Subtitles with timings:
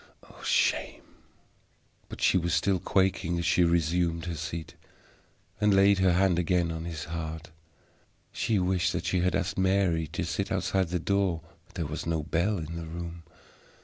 [0.23, 1.03] Oh, shame!"
[2.09, 4.73] But she was still quaking as she resumed her seat,
[5.59, 7.51] and laid her hand again on his heart.
[8.31, 11.41] She wished that she had asked Mary to sit outside the door;
[11.75, 13.21] there was no bell in the room.